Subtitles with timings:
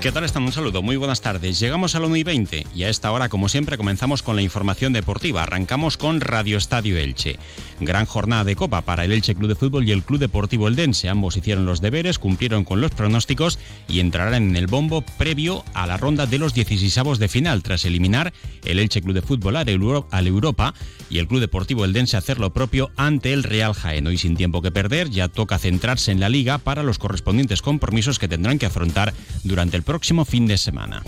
[0.00, 0.44] ¿Qué tal están?
[0.44, 1.58] Un saludo, muy buenas tardes.
[1.58, 4.42] Llegamos a la 1 y 20 y a esta hora, como siempre, comenzamos con la
[4.42, 5.42] información deportiva.
[5.42, 7.36] Arrancamos con Radio Estadio Elche.
[7.80, 11.08] Gran jornada de Copa para el Elche Club de Fútbol y el Club Deportivo Eldense.
[11.08, 13.58] Ambos hicieron los deberes, cumplieron con los pronósticos
[13.88, 17.84] y entrarán en el bombo previo a la ronda de los 16 de final, tras
[17.84, 18.32] eliminar
[18.64, 19.68] el Elche Club de Fútbol al
[20.28, 20.74] Europa
[21.10, 24.06] y el Club Deportivo Eldense hacer lo propio ante el Real Jaén.
[24.06, 28.20] Hoy sin tiempo que perder, ya toca centrarse en la liga para los correspondientes compromisos
[28.20, 31.02] que tendrán que afrontar durante el próximo fin de semana.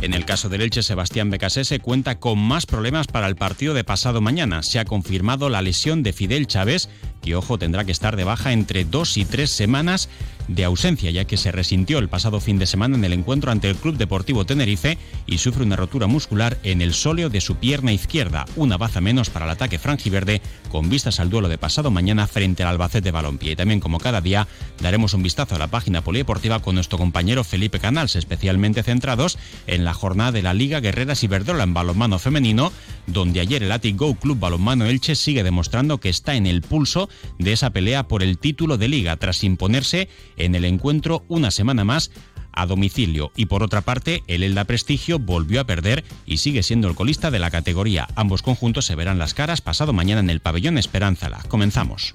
[0.00, 3.84] En el caso del Elche, Sebastián Becasese cuenta con más problemas para el partido de
[3.84, 4.62] pasado mañana.
[4.62, 6.88] Se ha confirmado la lesión de Fidel Chávez,
[7.26, 10.08] que ojo tendrá que estar de baja entre dos y tres semanas
[10.48, 13.68] de ausencia, ya que se resintió el pasado fin de semana en el encuentro ante
[13.68, 17.92] el Club Deportivo Tenerife y sufre una rotura muscular en el sóleo de su pierna
[17.92, 22.28] izquierda, una baza menos para el ataque franjiverde, con vistas al duelo de pasado mañana
[22.28, 23.52] frente al Albacete Balompié.
[23.52, 24.46] Y también, como cada día,
[24.80, 29.84] daremos un vistazo a la página polideportiva con nuestro compañero Felipe Canals, especialmente centrados en
[29.84, 32.72] la jornada de la Liga Guerreras Iberdrola en balonmano femenino,
[33.06, 37.08] donde ayer el Atic Go Club Balonmano Elche sigue demostrando que está en el pulso
[37.38, 41.84] de esa pelea por el título de liga, tras imponerse en el encuentro una semana
[41.84, 42.10] más
[42.56, 46.88] a domicilio y por otra parte el Elda Prestigio volvió a perder y sigue siendo
[46.88, 48.08] el colista de la categoría.
[48.16, 51.44] Ambos conjuntos se verán las caras pasado mañana en el pabellón Esperanzala.
[51.48, 52.14] Comenzamos.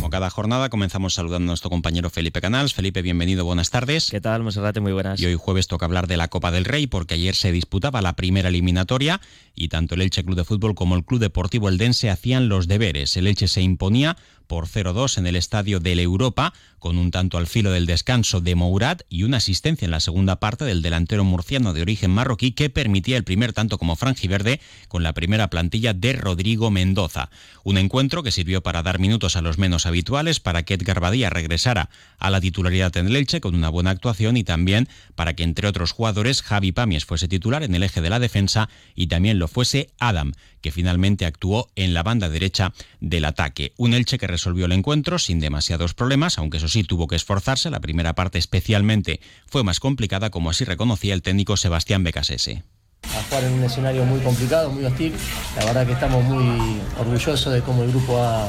[0.00, 2.72] Como cada jornada, comenzamos saludando a nuestro compañero Felipe Canals.
[2.72, 4.08] Felipe, bienvenido, buenas tardes.
[4.10, 4.80] ¿Qué tal, Monserrate?
[4.80, 5.20] Muy buenas.
[5.20, 8.16] Y hoy jueves toca hablar de la Copa del Rey, porque ayer se disputaba la
[8.16, 9.20] primera eliminatoria
[9.54, 13.14] y tanto el Elche Club de Fútbol como el Club Deportivo Eldense hacían los deberes.
[13.18, 14.16] El Elche se imponía
[14.50, 18.56] por 0-2 en el estadio del Europa, con un tanto al filo del descanso de
[18.56, 22.68] Mourad y una asistencia en la segunda parte del delantero murciano de origen marroquí que
[22.68, 27.30] permitía el primer tanto como franjiverde con la primera plantilla de Rodrigo Mendoza.
[27.62, 31.30] Un encuentro que sirvió para dar minutos a los menos habituales, para que Edgar Badía
[31.30, 31.88] regresara
[32.18, 35.68] a la titularidad en el Elche con una buena actuación y también para que entre
[35.68, 39.46] otros jugadores Javi Pamies fuese titular en el eje de la defensa y también lo
[39.46, 43.72] fuese Adam, que finalmente actuó en la banda derecha del ataque.
[43.76, 47.70] Un Elche que resolvió el encuentro sin demasiados problemas, aunque eso sí tuvo que esforzarse.
[47.70, 52.62] La primera parte especialmente fue más complicada, como así reconocía el técnico Sebastián Becasese.
[53.02, 55.14] A jugar en un escenario muy complicado, muy hostil.
[55.56, 58.48] La verdad que estamos muy orgullosos de cómo el grupo ha,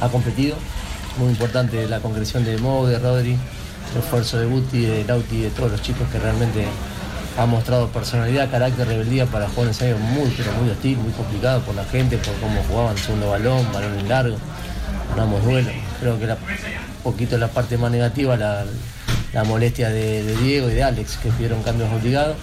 [0.00, 0.56] ha competido.
[1.18, 3.36] Muy importante la concreción de Mo, de Rodri,
[3.92, 6.66] el esfuerzo de Guti, de Lauti, de todos los chicos que realmente
[7.38, 11.60] ha mostrado personalidad, carácter, rebeldía para jugar en escenario muy, pero muy hostil, muy complicado
[11.62, 14.36] por la gente, por cómo jugaban segundo balón, balón en largo,
[15.10, 15.70] ganamos duelo.
[16.00, 16.36] Creo que era
[17.02, 18.64] poquito la parte más negativa, la,
[19.44, 22.36] molestia de, Diego y de Alex, que pidieron cambios obligados.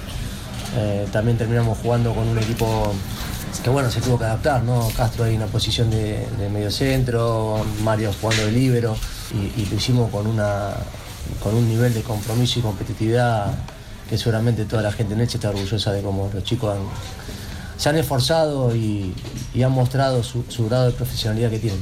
[0.76, 2.94] Eh, también terminamos jugando con un equipo
[3.64, 4.88] que bueno, se tuvo que adaptar, ¿no?
[4.96, 8.96] Castro ahí en una posición de, medio centro, Mario jugando de líbero
[9.34, 10.76] y, y, lo hicimos con, una,
[11.44, 13.54] con un nivel de compromiso y competitividad
[14.10, 16.78] que seguramente toda la gente en Elche está orgullosa de cómo los chicos
[17.78, 19.14] se han esforzado y,
[19.64, 21.80] han mostrado su, grado de profesionalidad que tienen.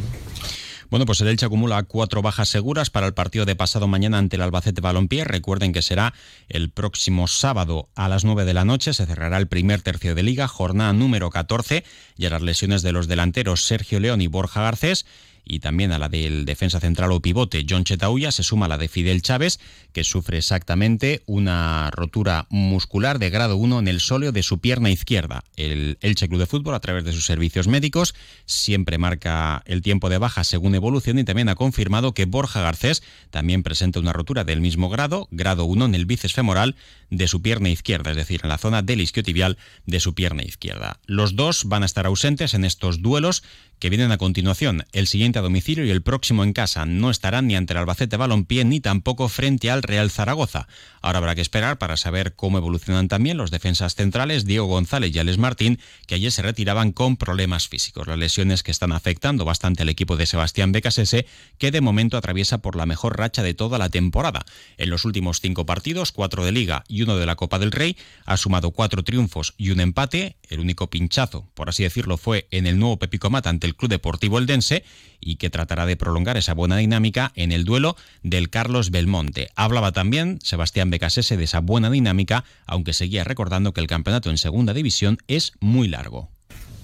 [0.89, 4.37] Bueno, pues el Elche acumula cuatro bajas seguras para el partido de pasado mañana ante
[4.37, 5.25] el Albacete Balompié.
[5.25, 6.13] Recuerden que será
[6.47, 8.93] el próximo sábado a las 9 de la noche.
[8.93, 11.83] Se cerrará el primer tercio de liga, jornada número 14.
[12.15, 15.05] Y a las lesiones de los delanteros Sergio León y Borja Garcés
[15.47, 18.87] y también a la del defensa central o pivote John Chetauya se suma la de
[18.87, 19.59] Fidel Chávez,
[19.93, 24.89] que sufre exactamente una rotura muscular de grado 1 en el sóleo de su pierna
[24.89, 25.43] izquierda.
[25.55, 28.13] El Elche Club de Fútbol, a través de sus servicios médicos,
[28.45, 33.03] siempre marca el tiempo de baja según evolución y también ha confirmado que Borja Garcés
[33.29, 36.75] también presenta una rotura del mismo grado, grado 1 en el bíceps femoral
[37.09, 40.99] de su pierna izquierda, es decir, en la zona del isquiotibial de su pierna izquierda.
[41.05, 43.43] Los dos van a estar ausentes en estos duelos
[43.79, 44.85] que vienen a continuación.
[44.91, 46.85] El siguiente a domicilio y el próximo en casa.
[46.85, 50.67] No estarán ni ante el Albacete Balompié ni tampoco frente al Real Zaragoza.
[51.01, 55.19] Ahora habrá que esperar para saber cómo evolucionan también los defensas centrales Diego González y
[55.19, 58.07] Alex Martín, que ayer se retiraban con problemas físicos.
[58.07, 61.27] Las lesiones que están afectando bastante al equipo de Sebastián Becasese,
[61.59, 64.45] que de momento atraviesa por la mejor racha de toda la temporada.
[64.77, 67.95] En los últimos cinco partidos, cuatro de Liga y uno de la Copa del Rey,
[68.25, 70.37] ha sumado cuatro triunfos y un empate.
[70.49, 74.39] El único pinchazo, por así decirlo, fue en el nuevo Pepico ante el Club Deportivo
[74.39, 74.83] Eldense
[75.19, 79.49] y que tratará de prolongar esa buena dinámica en el duelo del Carlos Belmonte.
[79.55, 84.37] Hablaba también Sebastián Becasese de esa buena dinámica, aunque seguía recordando que el campeonato en
[84.37, 86.29] segunda división es muy largo.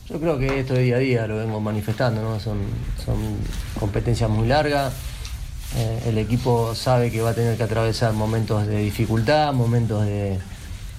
[0.10, 2.40] Yo creo que esto de día a día lo vengo manifestando, ¿no?
[2.40, 2.60] son,
[3.80, 4.94] competencias muy largas.
[5.76, 10.38] Eh, el equipo sabe que va a tener que atravesar momentos de dificultad, momentos de,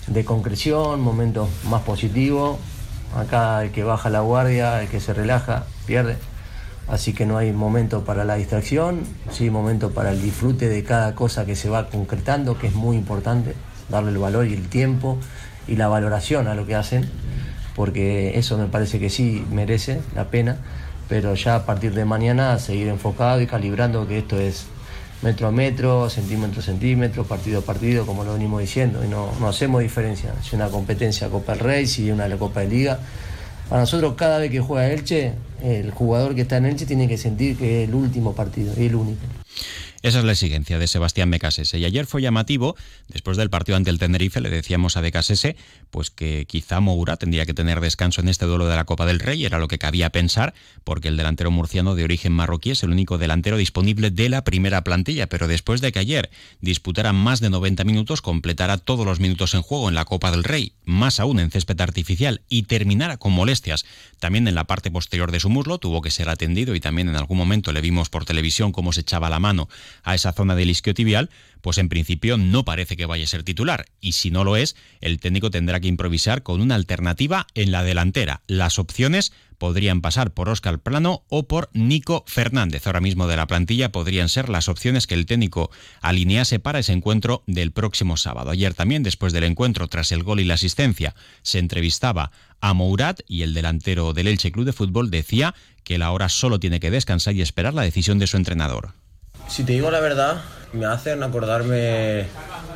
[0.06, 2.58] de concreción, momentos más positivos.
[3.14, 6.16] Acá el que baja la guardia, el que se relaja, pierde.
[6.88, 9.00] Así que no hay momento para la distracción,
[9.30, 12.96] sí momento para el disfrute de cada cosa que se va concretando, que es muy
[12.96, 13.54] importante,
[13.88, 15.18] darle el valor y el tiempo
[15.66, 17.08] y la valoración a lo que hacen,
[17.74, 20.58] porque eso me parece que sí merece la pena,
[21.08, 24.66] pero ya a partir de mañana seguir enfocado y calibrando que esto es
[25.22, 29.30] metro a metro, centímetro a centímetro, partido a partido, como lo venimos diciendo, y no,
[29.48, 32.98] hacemos diferencia, si una competencia Copa del Rey, si una la Copa de Liga,
[33.68, 35.32] para nosotros cada vez que juega Elche,
[35.62, 38.86] el jugador que está en Elche tiene que sentir que es el último partido y
[38.86, 39.20] el único.
[40.04, 41.78] Esa es la exigencia de Sebastián Becasese.
[41.78, 42.76] Y ayer fue llamativo,
[43.08, 45.56] después del partido ante el Tenerife, le decíamos a Becasese
[45.90, 49.18] pues que quizá Moura tendría que tener descanso en este duelo de la Copa del
[49.18, 50.52] Rey, era lo que cabía pensar,
[50.82, 54.84] porque el delantero murciano de origen marroquí es el único delantero disponible de la primera
[54.84, 56.30] plantilla, pero después de que ayer
[56.60, 60.44] disputara más de 90 minutos, completara todos los minutos en juego en la Copa del
[60.44, 63.86] Rey, más aún en césped artificial, y terminara con molestias
[64.18, 67.16] también en la parte posterior de su muslo, tuvo que ser atendido y también en
[67.16, 69.68] algún momento le vimos por televisión cómo se echaba la mano
[70.02, 71.30] a esa zona del isquiotibial,
[71.60, 73.86] pues en principio no parece que vaya a ser titular.
[74.00, 77.82] Y si no lo es, el técnico tendrá que improvisar con una alternativa en la
[77.82, 78.42] delantera.
[78.46, 79.32] Las opciones
[79.64, 82.86] podrían pasar por Óscar Plano o por Nico Fernández.
[82.86, 85.70] Ahora mismo de la plantilla podrían ser las opciones que el técnico
[86.02, 88.50] alinease para ese encuentro del próximo sábado.
[88.50, 92.30] Ayer también, después del encuentro, tras el gol y la asistencia, se entrevistaba
[92.60, 96.60] a Mourad y el delantero del Elche Club de Fútbol decía que la hora solo
[96.60, 98.92] tiene que descansar y esperar la decisión de su entrenador.
[99.48, 100.42] Si te digo la verdad,
[100.72, 102.26] me hacen acordarme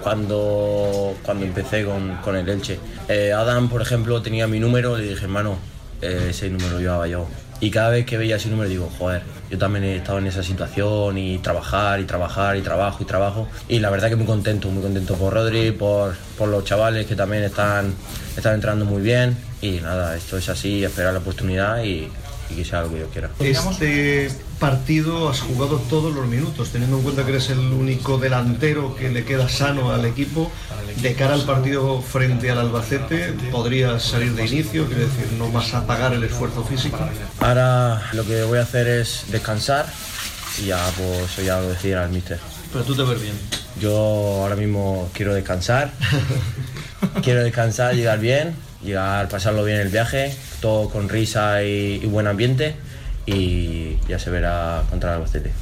[0.02, 2.78] cuando, cuando empecé con, el Elche.
[3.08, 5.58] Eh, Adam, por ejemplo, tenía mi número, le dije, hermano,
[6.00, 7.26] eh, ese número llevaba yo.
[7.60, 10.44] Y cada vez que veía ese número digo, joder, yo también he estado en esa
[10.44, 13.48] situación y trabajar y trabajar y trabajo y trabajo.
[13.68, 17.16] Y la verdad que muy contento, muy contento por Rodri, por, por los chavales que
[17.16, 17.92] también están,
[18.36, 19.36] están entrando muy bien.
[19.60, 22.08] Y nada, esto es así, esperar la oportunidad y,
[22.50, 23.30] y que sea algo que yo quiera.
[23.40, 28.96] Este partido has jugado todos los minutos, teniendo en cuenta que eres el único delantero
[28.96, 30.50] que le queda sano al equipo.
[31.02, 35.74] De cara al partido frente al Albacete, podrías salir de inicio, quiere decir, no vas
[35.74, 36.98] a pagar el esfuerzo físico.
[37.40, 39.86] Ahora lo que voy a hacer es descansar
[40.60, 42.38] y ya, pues eso ya lo decía al mister.
[42.72, 43.34] Pero tú te ves bien.
[43.80, 43.94] Yo
[44.42, 45.92] ahora mismo quiero descansar,
[47.22, 52.74] quiero descansar, llegar bien, llegar, pasarlo bien el viaje, todo con risa y, buen ambiente
[53.26, 55.52] y ya se verá contra el Albacete.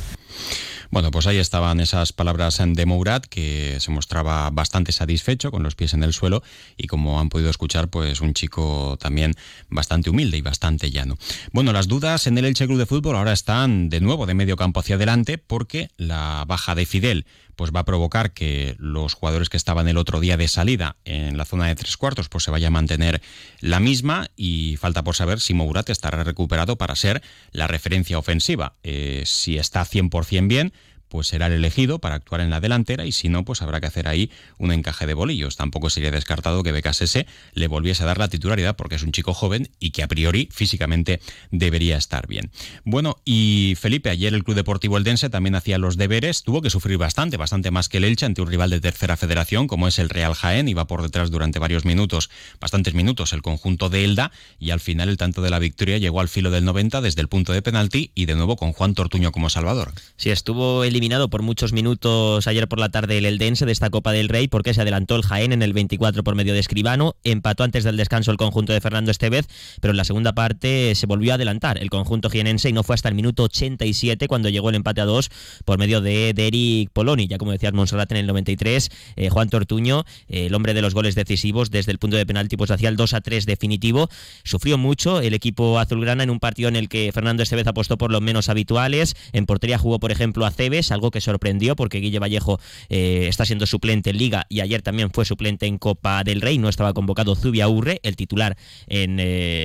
[0.91, 5.75] Bueno, pues ahí estaban esas palabras de Mourad, que se mostraba bastante satisfecho con los
[5.75, 6.43] pies en el suelo
[6.77, 9.35] y como han podido escuchar, pues un chico también
[9.69, 11.19] bastante humilde y bastante llano.
[11.53, 14.57] Bueno, las dudas en el Elche Club de Fútbol ahora están de nuevo de medio
[14.57, 17.27] campo hacia adelante porque la baja de Fidel
[17.57, 21.37] pues va a provocar que los jugadores que estaban el otro día de salida en
[21.37, 23.21] la zona de tres cuartos pues se vaya a mantener
[23.61, 27.23] la misma y falta por saber si Mourad estará recuperado para ser
[27.53, 28.75] la referencia ofensiva.
[28.83, 30.73] Eh, si está 100% bien,
[31.09, 33.87] pues será el elegido para actuar en la delantera y si no, pues habrá que
[33.87, 35.57] hacer ahí un encaje de bolillos.
[35.57, 39.35] Tampoco sería descartado que Becasese le volviese a dar la titularidad porque es un chico
[39.35, 41.21] joven y que a priori físicamente
[41.51, 42.51] debería estar bien.
[42.85, 46.99] Bueno, y Felipe, ayer el Club Deportivo Eldense también hacía los deberes, tuvo que sufrir
[46.99, 50.09] bastante, bastante más que el Elche ante un rival de tercera federación como es el
[50.09, 54.71] Real Jaén, iba por detrás durante varios minutos, bastantes minutos el conjunto de Elda y
[54.71, 57.53] al final el tanto de la victoria llegó al filo del 90 desde el punto
[57.53, 59.93] de penalti y de nuevo con Juan Tortuño como salvador.
[60.17, 63.91] Sí, estuvo el eliminado por muchos minutos ayer por la tarde el Eldense de esta
[63.91, 67.17] Copa del Rey porque se adelantó el Jaén en el 24 por medio de Escribano,
[67.23, 69.47] empató antes del descanso el conjunto de Fernando Estevez,
[69.83, 72.95] pero en la segunda parte se volvió a adelantar el conjunto jienense y no fue
[72.95, 75.31] hasta el minuto 87 cuando llegó el empate a dos
[75.67, 80.05] por medio de, Eric Poloni, ya como decía Monserrat en el 93, eh, Juan Tortuño,
[80.29, 82.97] eh, el hombre de los goles decisivos desde el punto de penalti, pues hacía el
[82.97, 84.09] 2 a 3 definitivo,
[84.45, 88.11] sufrió mucho el equipo azulgrana en un partido en el que Fernando Estevez apostó por
[88.11, 92.19] los menos habituales, en portería jugó por ejemplo a Cebes, algo que sorprendió porque Guille
[92.19, 96.41] Vallejo eh, está siendo suplente en Liga y ayer también fue suplente en Copa del
[96.41, 99.17] Rey, no estaba convocado Zubia Urre, el titular en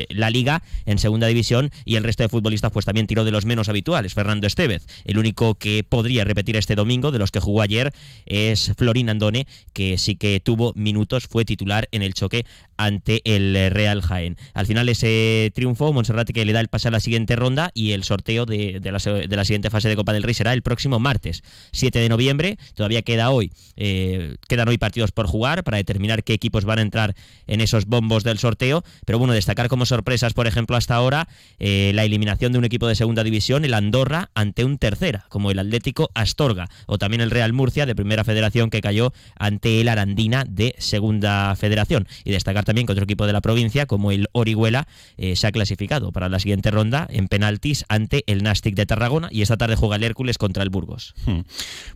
[0.09, 3.45] la Liga, en Segunda División, y el resto de futbolistas pues también tiró de los
[3.45, 7.61] menos habituales, Fernando Estevez, el único que podría repetir este domingo de los que jugó
[7.61, 7.93] ayer
[8.25, 12.45] es Florín Andone, que sí que tuvo minutos, fue titular en el choque
[12.77, 14.37] ante el Real Jaén.
[14.53, 17.91] Al final ese triunfo, Monserrat que le da el pase a la siguiente ronda y
[17.91, 21.99] el sorteo de, la, siguiente fase de Copa del Rey será el próximo martes, 7
[21.99, 22.57] de noviembre.
[22.75, 26.81] Todavía queda hoy, eh, quedan hoy partidos por jugar para determinar qué equipos van a
[26.81, 27.15] entrar
[27.47, 28.83] en esos bombos del sorteo.
[29.05, 31.27] Pero bueno, destacar como sorpresas, por ejemplo, hasta ahora,
[31.59, 35.51] eh, la eliminación de un equipo de segunda división, el Andorra, ante un tercera, como
[35.51, 39.87] el Atlético Astorga, o también el Real Murcia de Primera Federación que cayó ante el
[39.87, 42.07] Arandina de Segunda Federación.
[42.23, 44.87] Y destacar también que otro equipo de la provincia, como el Orihuela,
[45.17, 49.29] eh, se ha clasificado para la siguiente ronda en penaltis ante el Nastic de Tarragona
[49.31, 51.00] y esta tarde juega el Hércules contra el Burgos.
[51.25, 51.41] Hmm.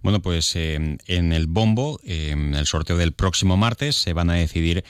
[0.02, 4.34] Bueno, pues eh, en el bombo, en el sorteo del próximo martes, se van a
[4.34, 4.84] decidir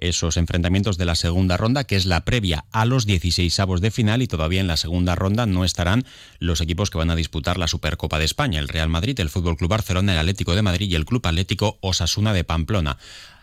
[0.00, 3.90] esos enfrentamientos de la segunda ronda, que es la previa a los 16 avos de
[3.90, 6.04] final y todavía en la segunda ronda no estarán
[6.38, 9.56] los equipos que van a disputar la Supercopa de España, el Real Madrid, el Fútbol
[9.56, 12.98] Club Barcelona, el Atlético de Madrid y el Club Atlético Osasuna de Pamplona.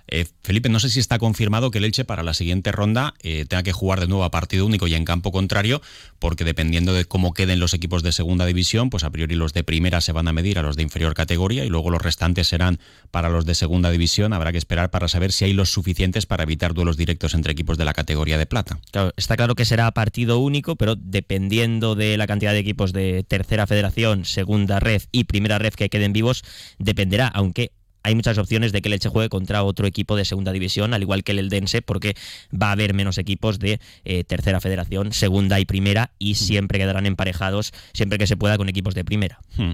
[0.07, 3.45] Eh, Felipe, no sé si está confirmado que el Elche para la siguiente ronda eh,
[3.45, 5.81] tenga que jugar de nuevo a partido único y en campo contrario,
[6.19, 9.63] porque dependiendo de cómo queden los equipos de segunda división, pues a priori los de
[9.63, 12.79] primera se van a medir a los de inferior categoría y luego los restantes serán
[13.11, 14.33] para los de segunda división.
[14.33, 17.77] Habrá que esperar para saber si hay los suficientes para evitar duelos directos entre equipos
[17.77, 18.79] de la categoría de plata.
[19.17, 23.67] está claro que será partido único, pero dependiendo de la cantidad de equipos de tercera
[23.67, 26.43] federación, segunda red y primera red que queden vivos,
[26.79, 27.71] dependerá, aunque
[28.07, 31.01] hay muchas opciones de que el Elche juegue contra otro equipo de segunda división, al
[31.01, 32.15] igual que el Eldense, porque
[32.53, 37.05] va a haber menos equipos de eh, tercera federación, segunda y primera, y siempre quedarán
[37.05, 39.41] emparejados, siempre que se pueda, con equipos de primera.
[39.57, 39.71] Hmm.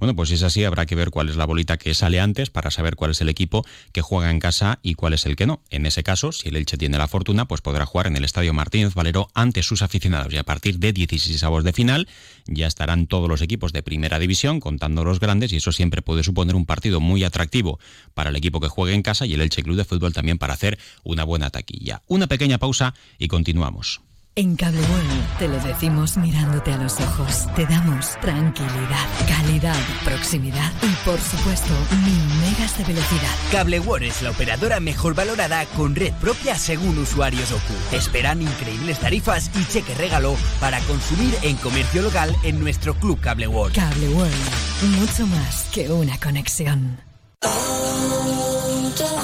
[0.00, 2.50] Bueno, pues si es así, habrá que ver cuál es la bolita que sale antes
[2.50, 5.46] para saber cuál es el equipo que juega en casa y cuál es el que
[5.46, 5.62] no.
[5.70, 8.52] En ese caso, si el Elche tiene la fortuna, pues podrá jugar en el Estadio
[8.52, 10.32] Martínez Valero ante sus aficionados.
[10.32, 12.08] Y a partir de 16 avos de final,
[12.46, 16.24] ya estarán todos los equipos de primera división, contando los grandes, y eso siempre puede
[16.24, 17.75] suponer un partido muy atractivo
[18.14, 20.54] para el equipo que juegue en casa y el Elche Club de Fútbol también para
[20.54, 22.02] hacer una buena taquilla.
[22.06, 24.00] Una pequeña pausa y continuamos.
[24.38, 27.46] En Cable World te lo decimos mirándote a los ojos.
[27.54, 31.72] Te damos tranquilidad, calidad, proximidad y por supuesto
[32.04, 33.34] mil megas de velocidad.
[33.50, 37.96] Cable World es la operadora mejor valorada con red propia según usuarios OCU.
[37.96, 43.48] Esperan increíbles tarifas y cheque regalo para consumir en comercio local en nuestro club Cable
[43.48, 43.74] World.
[43.74, 47.05] Cable World, mucho más que una conexión.
[47.42, 47.85] Oh.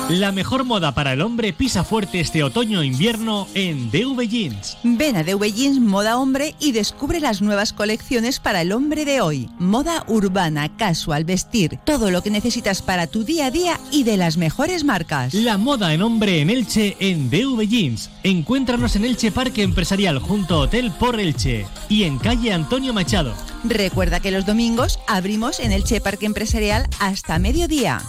[0.09, 4.76] La mejor moda para el hombre pisa fuerte este otoño-invierno en DV Jeans.
[4.82, 9.21] Ven a DV Jeans Moda Hombre y descubre las nuevas colecciones para el hombre de
[9.21, 9.49] hoy.
[9.59, 14.16] Moda urbana, casual, vestir, todo lo que necesitas para tu día a día y de
[14.16, 15.32] las mejores marcas.
[15.35, 18.11] La moda en hombre en Elche en DV Jeans.
[18.23, 23.35] Encuéntranos en Elche Parque Empresarial junto a Hotel por Elche y en calle Antonio Machado.
[23.64, 28.02] Recuerda que los domingos abrimos en Elche Parque Empresarial hasta mediodía.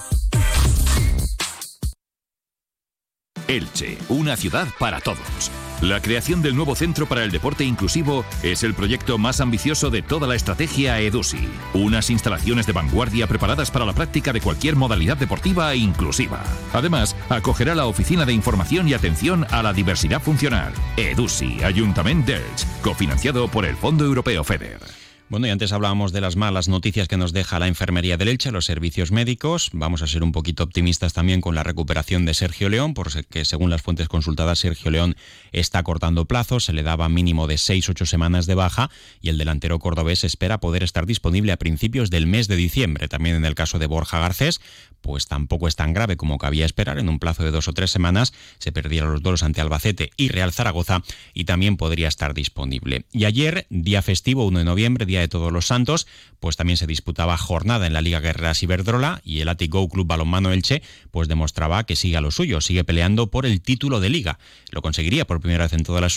[3.54, 5.52] Elche, una ciudad para todos.
[5.82, 10.02] La creación del nuevo Centro para el Deporte Inclusivo es el proyecto más ambicioso de
[10.02, 11.50] toda la estrategia EDUSI.
[11.74, 16.42] Unas instalaciones de vanguardia preparadas para la práctica de cualquier modalidad deportiva e inclusiva.
[16.72, 20.74] Además, acogerá la Oficina de Información y Atención a la Diversidad Funcional.
[20.98, 25.03] EDUSI, Ayuntamiento d'Elche, cofinanciado por el Fondo Europeo FEDER.
[25.30, 28.52] Bueno, y antes hablábamos de las malas noticias que nos deja la enfermería de Elche,
[28.52, 29.70] los servicios médicos.
[29.74, 33.72] Vamos a ser un poquito optimistas también con la recuperación de Sergio León, porque según
[33.72, 35.16] las fuentes consultadas, Sergio León
[35.52, 39.80] está cortando plazos, se le daba mínimo de 6-8 semanas de baja y el delantero
[39.80, 43.08] cordobés espera poder estar disponible a principios del mes de diciembre.
[43.08, 44.62] También en el caso de Borja Garcés,
[45.04, 46.98] pues tampoco es tan grave como cabía esperar.
[46.98, 50.30] En un plazo de dos o tres semanas se perdieron los duelos ante Albacete y
[50.30, 53.06] Real Zaragoza y también podría estar disponible.
[53.12, 56.08] Y ayer, día festivo, 1 de noviembre, día de Todos los Santos,
[56.40, 60.52] pues también se disputaba jornada en la Liga Guerreras Iberdrola y el Atigo Club Balonmano
[60.52, 60.82] Elche
[61.12, 64.40] pues demostraba que sigue a lo suyo, sigue peleando por el título de liga.
[64.72, 66.10] Lo conseguiría por primera vez en toda la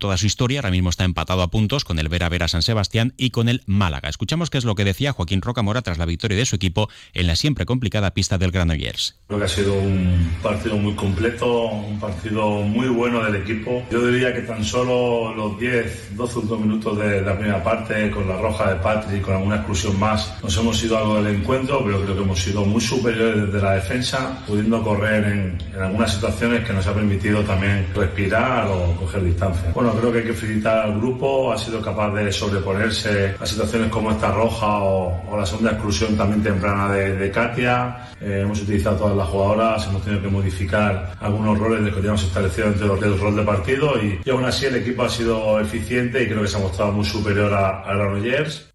[0.00, 0.58] toda su historia.
[0.58, 3.62] Ahora mismo está empatado a puntos con el Vera Vera San Sebastián y con el
[3.66, 4.08] Málaga.
[4.08, 7.28] Escuchamos qué es lo que decía Joaquín Rocamora tras la victoria de su equipo en
[7.28, 9.20] la siempre complicada pista del Granollers.
[9.28, 13.84] Creo que ha sido un partido muy completo, un partido muy bueno del equipo.
[13.92, 18.26] Yo diría que tan solo los 10, 12 últimos minutos de la primera parte, con
[18.28, 22.02] la roja de Patrick, con alguna exclusión más, nos hemos ido algo del encuentro, pero
[22.02, 26.72] creo que hemos sido muy superiores desde la defensa, pudiendo correr en, algunas situaciones que
[26.72, 29.72] nos ha permitido también respirar o coger distancia.
[29.94, 34.10] Creo que hay que felicitar al grupo, ha sido capaz de sobreponerse a situaciones como
[34.10, 38.08] esta roja o, o la segunda exclusión también temprana de, Katia.
[38.20, 42.22] Eh, hemos utilizado todas las jugadoras, hemos tenido que modificar algunos roles de que teníamos
[42.24, 46.22] establecido dentro del rol de partido y, y, aún así el equipo ha sido eficiente
[46.22, 48.69] y creo que se ha mostrado muy superior a, a Granollers.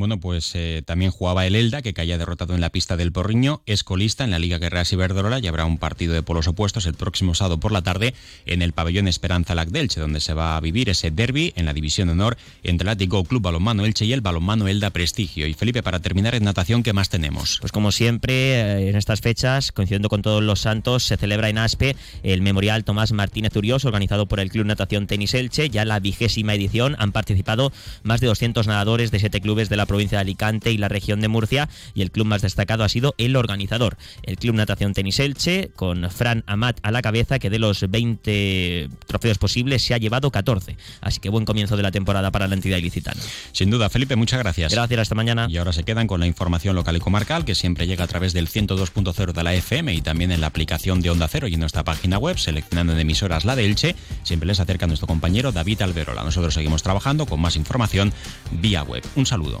[0.00, 3.60] Bueno, pues eh, también jugaba el Elda, que caía derrotado en la pista del Porriño,
[3.66, 6.94] es colista en la Liga Guerreras Iberdrola y habrá un partido de polos opuestos el
[6.94, 8.14] próximo sábado por la tarde
[8.46, 12.08] en el pabellón Esperanza Lacdelche, donde se va a vivir ese derby en la división
[12.08, 15.46] honor entre el Atlético Club Balonmano Elche y el Balonmano Elda Prestigio.
[15.46, 17.58] Y Felipe, para terminar en natación, ¿qué más tenemos?
[17.60, 21.58] Pues como siempre, eh, en estas fechas, coincidiendo con todos los santos, se celebra en
[21.58, 26.00] Aspe el Memorial Tomás Martínez Urios, organizado por el Club Natación Tenis Elche, ya la
[26.00, 26.96] vigésima edición.
[26.98, 27.70] Han participado
[28.02, 31.20] más de 200 nadadores de siete clubes de la provincia de Alicante y la región
[31.20, 35.18] de Murcia y el club más destacado ha sido el organizador, el Club Natación Tenis
[35.18, 39.98] Elche, con Fran Amat a la cabeza, que de los 20 trofeos posibles se ha
[39.98, 40.76] llevado 14.
[41.00, 43.20] Así que buen comienzo de la temporada para la entidad ilicitana.
[43.50, 44.72] Sin duda, Felipe, muchas gracias.
[44.72, 45.48] Gracias, hasta mañana.
[45.50, 48.32] Y ahora se quedan con la información local y comarcal, que siempre llega a través
[48.32, 51.60] del 102.0 de la FM y también en la aplicación de Onda Cero y en
[51.60, 53.96] nuestra página web, seleccionando en emisoras la de Elche.
[54.22, 56.22] Siempre les acerca nuestro compañero David Alberola.
[56.22, 58.12] Nosotros seguimos trabajando con más información
[58.52, 59.02] vía web.
[59.16, 59.60] Un saludo.